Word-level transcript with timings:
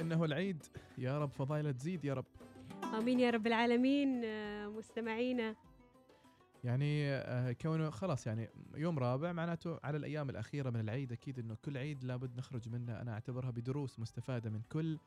إنه 0.00 0.24
العيد. 0.24 0.62
يا 0.98 1.18
رب 1.18 1.30
فضايلة 1.30 1.72
تزيد 1.72 2.04
يا 2.04 2.14
رب. 2.14 2.24
آمين 2.98 3.20
يا 3.20 3.30
رب 3.30 3.46
العالمين 3.46 4.24
آه، 4.24 4.68
مستمعينا. 4.68 5.54
يعني 6.64 7.12
آه، 7.12 7.52
كونه 7.52 7.90
خلاص 7.90 8.26
يعني 8.26 8.48
يوم 8.74 8.98
رابع 8.98 9.32
معناته 9.32 9.78
على 9.84 9.96
الأيام 9.96 10.30
الأخيرة 10.30 10.70
من 10.70 10.80
العيد 10.80 11.12
أكيد 11.12 11.38
إنه 11.38 11.56
كل 11.64 11.76
عيد 11.76 12.04
لابد 12.04 12.36
نخرج 12.38 12.68
منه. 12.68 13.00
أنا 13.00 13.12
أعتبرها 13.12 13.50
بدروس 13.50 13.98
مستفادة 14.00 14.50
من 14.50 14.60
كل 14.72 14.98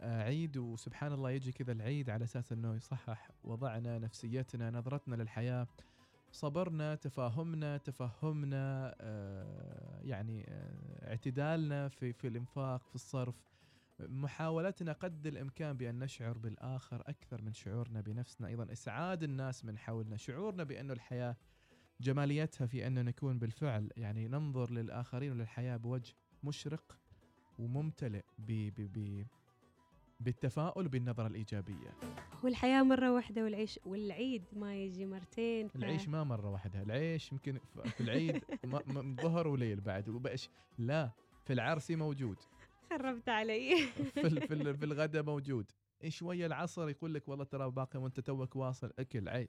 آه، 0.00 0.22
عيد 0.22 0.56
وسبحان 0.56 1.12
الله 1.12 1.30
يجي 1.30 1.52
كذا 1.52 1.72
العيد 1.72 2.10
على 2.10 2.24
أساس 2.24 2.52
إنه 2.52 2.74
يصحح 2.74 3.30
وضعنا 3.44 3.98
نفسيتنا 3.98 4.70
نظرتنا 4.70 5.14
للحياة 5.14 5.66
صبرنا 6.32 6.94
تفاهمنا 6.94 7.76
تفهمنا 7.76 8.94
يعني 10.04 10.46
اعتدالنا 11.02 11.88
في 11.88 12.12
في 12.12 12.28
الإنفاق 12.28 12.86
في 12.88 12.94
الصرف 12.94 13.34
محاولتنا 14.00 14.92
قد 14.92 15.26
الإمكان 15.26 15.76
بأن 15.76 15.98
نشعر 15.98 16.38
بالآخر 16.38 17.02
أكثر 17.06 17.42
من 17.42 17.52
شعورنا 17.52 18.00
بنفسنا. 18.00 18.46
أيضا 18.48 18.72
إسعاد 18.72 19.22
الناس 19.22 19.64
من 19.64 19.78
حولنا 19.78 20.16
شعورنا 20.16 20.64
بأنه 20.64 20.92
الحياة 20.92 21.36
جماليتها 22.00 22.66
في 22.66 22.86
أن 22.86 23.04
نكون 23.04 23.38
بالفعل 23.38 23.90
يعني 23.96 24.28
ننظر 24.28 24.70
للآخرين 24.70 25.32
وللحياة 25.32 25.76
بوجه 25.76 26.14
مشرق 26.44 26.98
وممتلئ 27.58 28.22
ب 28.38 28.52
ب 28.52 28.92
ب 28.98 29.26
بالتفاؤل 30.20 30.88
بالنظرة 30.88 31.26
الإيجابية. 31.26 31.94
والحياة 32.44 32.82
مرة 32.82 33.12
واحدة 33.12 33.44
والعيش 33.44 33.80
والعيد 33.84 34.42
ما 34.52 34.76
يجي 34.76 35.06
مرتين 35.06 35.68
ف... 35.68 35.76
العيش 35.76 36.08
ما 36.08 36.24
مرة 36.24 36.50
واحدة. 36.50 36.82
العيش 36.82 37.32
يمكن 37.32 37.58
في 37.96 38.00
العيد 38.00 38.44
ظهر 39.22 39.48
وليل 39.48 39.80
بعد. 39.80 40.08
وبأش 40.08 40.48
لا 40.78 41.10
في 41.44 41.52
العرسي 41.52 41.96
موجود. 41.96 42.36
خربت 42.90 43.28
علي. 43.28 43.76
في 44.14 44.30
في 44.40 44.74
في 44.78 44.84
الغداء 44.84 45.22
موجود. 45.22 45.70
شوية 46.08 46.46
العصر 46.46 46.88
يقول 46.88 47.14
لك 47.14 47.28
والله 47.28 47.44
ترى 47.44 47.70
باقي 47.70 47.98
وانت 47.98 48.20
توك 48.20 48.56
واصل. 48.56 48.92
اكل 48.98 49.28
عي... 49.28 49.48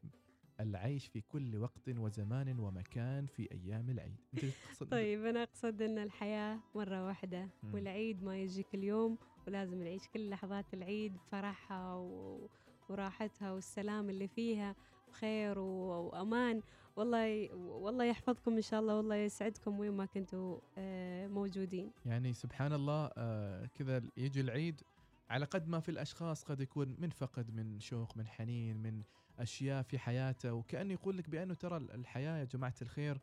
العيش 0.59 1.07
في 1.07 1.21
كل 1.21 1.57
وقت 1.57 1.89
وزمان 1.89 2.59
ومكان 2.59 3.25
في 3.25 3.47
أيام 3.51 3.89
العيد. 3.89 4.17
أنت 4.33 4.45
تقصد؟ 4.45 4.89
طيب 4.89 5.25
أنا 5.25 5.43
أقصد 5.43 5.81
أن 5.81 5.97
الحياة 5.97 6.59
مرة 6.75 7.05
واحدة. 7.05 7.49
مم. 7.63 7.73
والعيد 7.73 8.23
ما 8.23 8.37
يجي 8.37 8.63
كل 8.63 8.83
يوم 8.83 9.17
ولازم 9.47 9.83
نعيش 9.83 10.07
كل 10.13 10.29
لحظات 10.29 10.73
العيد 10.73 11.13
بفرحها 11.13 11.95
و... 11.95 12.49
وراحتها 12.89 13.51
والسلام 13.51 14.09
اللي 14.09 14.27
فيها. 14.27 14.75
بخير 15.09 15.59
و... 15.59 15.63
وأمان. 16.07 16.61
والله. 16.95 17.53
والله 17.55 18.03
يحفظكم 18.05 18.55
إن 18.55 18.61
شاء 18.61 18.79
الله. 18.79 18.97
والله 18.97 19.15
يسعدكم 19.15 19.79
وين 19.79 19.91
ما 19.91 20.05
كنتوا 20.05 20.59
آه، 20.77 21.27
موجودين. 21.27 21.91
يعني 22.05 22.33
سبحان 22.33 22.73
الله 22.73 23.11
آه 23.17 23.65
كذا 23.65 24.01
يجي 24.17 24.41
العيد 24.41 24.81
على 25.29 25.45
قد 25.45 25.67
ما 25.67 25.79
في 25.79 25.89
الأشخاص 25.89 26.43
قد 26.43 26.61
يكون 26.61 26.95
من 26.99 27.09
فقد 27.09 27.51
من 27.55 27.79
شوق 27.79 28.17
من 28.17 28.27
حنين 28.27 28.77
من 28.77 29.01
أشياء 29.39 29.81
في 29.81 29.99
حياته. 29.99 30.53
وكانه 30.53 30.93
يقول 30.93 31.17
لك 31.17 31.29
بأنه 31.29 31.53
ترى 31.53 31.77
الحياة 31.77 32.39
يا 32.39 32.43
جماعة 32.43 32.75
الخير 32.81 33.21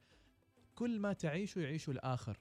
كل 0.75 1.01
ما 1.01 1.13
تعيشه 1.13 1.61
يعيشه 1.61 1.91
الآخر. 1.91 2.39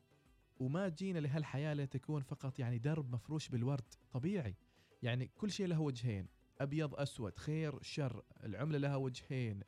وما 0.60 0.90
جينا 0.90 1.20
لهالحياة 1.20 1.74
لتكون 1.74 2.22
فقط 2.22 2.60
يعني 2.60 2.78
درب 2.78 3.12
مفروش 3.14 3.50
بالورد 3.50 3.84
طبيعي. 4.12 4.56
يعني 5.04 5.30
كل 5.38 5.52
شيء 5.52 5.68
له 5.68 5.82
وجهين. 5.82 6.28
أبيض 6.62 6.96
أسود 6.96 7.38
خير 7.38 7.82
شر 7.82 8.24
العملة 8.44 8.78
لها 8.78 8.96
وجهين 8.96 9.64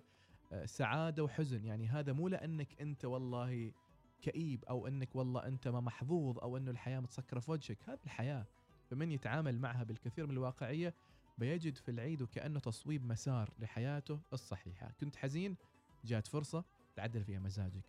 آه، 0.52 0.66
سعادة 0.66 1.24
وحزن. 1.24 1.66
يعني 1.66 1.88
هذا 1.88 2.14
مو 2.14 2.28
لأنك 2.28 2.82
أنت 2.82 3.06
والله 3.06 3.72
كئيب 4.22 4.66
أو 4.66 4.88
أنك 4.88 5.16
والله 5.16 5.48
أنت 5.48 5.68
ما 5.68 5.80
محظوظ 5.80 6.40
أو 6.40 6.58
أنه 6.58 6.72
الحياة 6.72 7.00
متسكره 7.00 7.40
في 7.40 7.52
وجهك. 7.52 7.78
هذه 7.90 8.00
الحياة. 8.06 8.46
فمن 8.90 9.12
يتعامل 9.12 9.60
معها 9.60 9.84
بالكثير 9.84 10.28
من 10.28 10.34
الواقعية 10.34 10.94
بيجد 11.38 11.78
في 11.78 11.92
العيد 11.92 12.22
وكأنه 12.22 12.60
تصويب 12.60 13.06
مسار 13.06 13.54
لحياته 13.60 14.20
الصحيحة. 14.34 14.92
كنت 15.00 15.16
حزين؟ 15.16 15.56
جات 16.06 16.28
فرصة. 16.28 16.64
تعدل 16.96 17.24
فيها 17.24 17.40
مزاجك. 17.40 17.84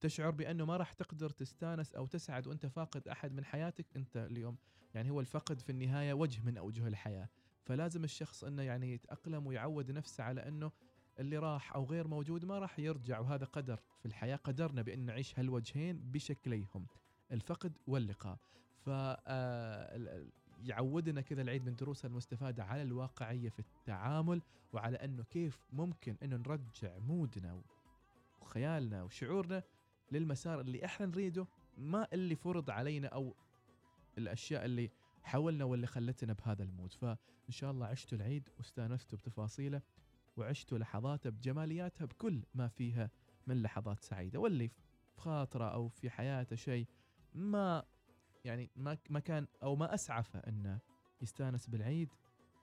تشعر 0.00 0.30
بأنه 0.30 0.64
ما 0.64 0.76
راح 0.76 0.92
تقدر 0.92 1.30
تستانس 1.30 1.94
أو 1.94 2.06
تسعد 2.06 2.46
وأنت 2.46 2.66
فاقد 2.66 3.08
أحد 3.08 3.32
من 3.32 3.44
حياتك؟ 3.44 3.86
أنت 3.96 4.16
اليوم 4.16 4.56
يعني 4.94 5.10
هو 5.10 5.20
الفقد 5.20 5.60
في 5.60 5.72
النهاية 5.72 6.12
وجه 6.12 6.42
من 6.42 6.56
أوجه 6.56 6.86
الحياة. 6.86 7.28
فلازم 7.64 8.04
الشخص 8.04 8.44
إنه 8.44 8.62
يعني 8.62 8.92
يتأقلم 8.92 9.46
ويعود 9.46 9.90
نفسه 9.90 10.24
على 10.24 10.48
إنه 10.48 10.70
اللي 11.20 11.38
راح 11.38 11.74
أو 11.74 11.84
غير 11.84 12.08
موجود 12.08 12.44
ما 12.44 12.58
راح 12.58 12.78
يرجع 12.78 13.20
وهذا 13.20 13.44
قدر 13.44 13.80
في 14.00 14.06
الحياة 14.06 14.36
قدرنا 14.36 14.82
بإن 14.82 14.98
نعيش 14.98 15.38
هالوجهين 15.38 16.10
بشكليهم 16.10 16.86
الفقد 17.32 17.78
واللقاء. 17.86 18.38
ف 18.84 18.88
آه، 18.90 20.26
يعودنا 20.62 21.20
كذا 21.20 21.42
العيد 21.42 21.64
من 21.64 21.76
دروسها 21.76 22.08
المستفادة 22.08 22.64
على 22.64 22.82
الواقعية 22.82 23.48
في 23.48 23.58
التعامل 23.58 24.42
وعلى 24.72 24.96
إنه 24.96 25.22
كيف 25.22 25.58
ممكن 25.72 26.16
إنه 26.22 26.36
نرجع 26.36 26.98
مودنا 26.98 27.62
وخيالنا 28.40 29.02
وشعورنا 29.02 29.62
للمسار 30.12 30.60
اللي 30.60 30.84
إحنا 30.84 31.06
نريده 31.06 31.46
ما 31.78 32.08
اللي 32.12 32.36
فرض 32.36 32.70
علينا 32.70 33.08
أو 33.08 33.34
الأشياء 34.18 34.64
اللي 34.64 34.90
حولنا 35.24 35.64
واللي 35.64 35.86
خلتنا 35.86 36.32
بهذا 36.32 36.62
المود. 36.62 36.92
فإن 36.92 37.16
شاء 37.50 37.70
الله 37.70 37.86
عشتوا 37.86 38.18
العيد 38.18 38.48
واستانستوا 38.58 39.18
بتفاصيله 39.18 39.82
وعشتوا 40.36 40.78
لحظاته 40.78 41.30
بجمالياتها 41.30 42.04
بكل 42.04 42.42
ما 42.54 42.68
فيها 42.68 43.10
من 43.46 43.62
لحظات 43.62 44.00
سعيدة. 44.00 44.40
واللي 44.40 44.68
في 44.68 45.20
خاطره 45.20 45.64
أو 45.64 45.88
في 45.88 46.10
حياته 46.10 46.56
شيء 46.56 46.86
ما 47.34 47.84
يعني 48.44 48.70
ما 48.76 48.98
ما 49.10 49.20
كان 49.20 49.46
أو 49.62 49.76
ما 49.76 49.94
أسعفه 49.94 50.38
إنه 50.38 50.78
يستأنس 51.22 51.66
بالعيد 51.66 52.08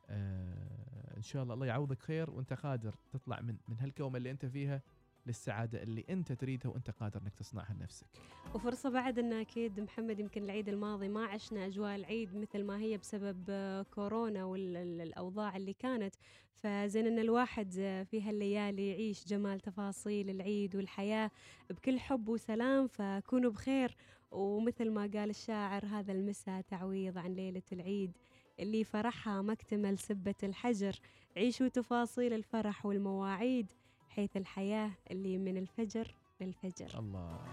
آه 0.10 1.18
إن 1.18 1.22
شاء 1.22 1.44
الله 1.44 1.54
الله 1.54 1.66
يعوضك 1.66 2.00
خير 2.00 2.30
وأنت 2.30 2.54
قادر 2.54 2.96
تطلع 3.12 3.42
من 3.42 3.58
من 3.68 3.80
هالكومة 3.80 4.18
اللي 4.18 4.32
أنت 4.32 4.46
فيها 4.46 4.82
للسعادة 5.26 5.84
اللي 5.84 6.06
أنت 6.10 6.32
تريدها 6.32 6.72
وأنت 6.72 6.90
قادر 6.90 7.22
إنك 7.22 7.36
تصنعها 7.36 7.74
لنفسك. 7.74 8.08
وفرصة 8.56 8.90
بعد 8.90 9.20
أن 9.20 9.34
أكيد 9.34 9.80
محمد 9.80 10.20
يمكن 10.20 10.44
العيد 10.44 10.70
الماضي 10.70 11.08
ما 11.08 11.26
عشنا 11.26 11.66
أجواء 11.66 11.96
العيد 11.96 12.36
مثل 12.36 12.64
ما 12.64 12.80
هي 12.80 12.98
بسبب 12.98 13.52
كورونا 13.92 14.46
والأوضاع 14.46 15.58
اللي 15.58 15.74
كانت. 15.74 16.16
فزين 16.54 17.08
أن 17.08 17.20
الواحد 17.20 17.72
في 18.12 18.22
هالليالي 18.22 18.90
يعيش 18.90 19.26
جمال 19.28 19.60
تفاصيل 19.60 20.30
العيد 20.30 20.76
والحياة 20.76 21.32
بكل 21.70 22.00
حب 22.00 22.30
وسلام 22.30 22.88
فكونوا 22.88 23.52
بخير. 23.52 23.96
ومثل 24.32 24.92
ما 24.92 25.02
قال 25.02 25.30
الشاعر 25.30 25.86
هذا 25.86 26.12
المساء 26.12 26.62
تعويض 26.62 27.18
عن 27.18 27.34
ليلة 27.34 27.62
العيد 27.72 28.18
اللي 28.60 28.84
فرحها 28.84 29.42
ما 29.42 29.54
اكتمل 29.54 29.98
سبة 29.98 30.36
الحجر. 30.44 31.00
عيشوا 31.38 31.68
تفاصيل 31.68 32.34
الفرح 32.34 32.86
والمواعيد. 32.86 33.72
حيث 34.16 34.38
الحياة 34.38 34.92
اللي 35.12 35.38
من 35.38 35.58
الفجر 35.58 36.16
للفجر. 36.42 37.00
الله. 37.00 37.44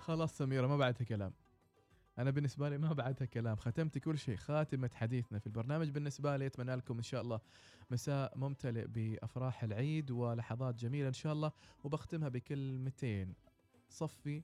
خلاص 0.00 0.38
سميرة 0.38 0.66
ما 0.66 0.76
بعدها 0.76 1.04
كلام. 1.04 1.32
أنا 2.18 2.30
بالنسبة 2.30 2.68
لي 2.68 2.78
ما 2.78 2.92
بعدها 2.92 3.26
كلام. 3.26 3.56
ختمت 3.56 3.98
كل 3.98 4.18
شيء. 4.18 4.36
خاتمة 4.36 4.90
حديثنا 4.94 5.38
في 5.38 5.46
البرنامج 5.46 5.88
بالنسبة 5.90 6.36
لي. 6.36 6.46
أتمنى 6.46 6.74
لكم 6.74 6.96
إن 6.96 7.02
شاء 7.02 7.22
الله 7.22 7.40
مساء 7.90 8.38
ممتلئ 8.38 8.86
بأفراح 8.86 9.62
العيد 9.62 10.10
ولحظات 10.10 10.74
جميلة 10.74 11.08
إن 11.08 11.12
شاء 11.12 11.32
الله. 11.32 11.52
وبختمها 11.84 12.28
بكلمتين. 12.28 13.34
صفي 13.88 14.42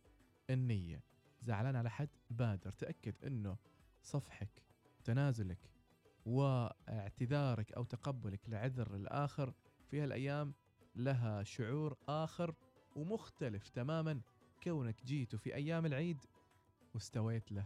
النية. 0.51 1.03
زعلان 1.43 1.77
على 1.77 1.91
حد؟ 1.91 2.09
بادر. 2.31 2.73
تأكد 2.73 3.15
إنه 3.25 3.57
صفحك 4.03 4.63
تنازلك 5.05 5.71
واعتذارك 6.27 7.73
أو 7.73 7.85
تقبلك 7.85 8.49
لعذر 8.49 8.95
الآخر 8.95 9.53
في 9.91 10.01
هالأيام 10.01 10.55
لها 10.99 11.43
شعور 11.43 11.97
آخر 12.09 12.55
ومختلف 12.97 13.69
تماما 13.69 14.21
كونك 14.63 15.05
جيت 15.05 15.37
في 15.37 15.55
أيام 15.55 15.87
العيد 15.87 16.19
واستويت 16.95 17.53
له. 17.53 17.65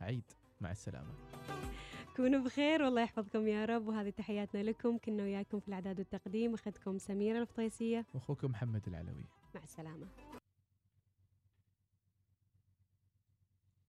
عيد. 0.00 0.24
مع 0.60 0.70
السلامة. 0.70 1.14
كونوا 2.16 2.44
بخير. 2.44 2.82
والله 2.82 3.02
يحفظكم 3.02 3.46
يا 3.48 3.64
رب. 3.64 3.88
وهذه 3.88 4.10
تحياتنا 4.10 4.62
لكم 4.62 4.98
كنا 4.98 5.22
وياكم 5.22 5.60
في 5.60 5.68
الإعداد 5.68 5.98
والتقديم. 5.98 6.54
أخذكم 6.54 6.98
سميرة 6.98 7.40
الفطيسية. 7.40 8.06
وأخوكم 8.14 8.50
محمد 8.50 8.88
العلوي. 8.88 9.24
مع 9.54 9.62
السلامة. 9.62 10.06